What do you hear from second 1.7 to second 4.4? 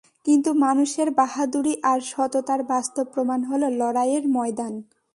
আর সততার বাস্তব প্রমাণ হল লড়াইয়ের